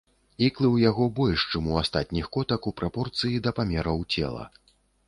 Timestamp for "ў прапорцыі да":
2.69-3.57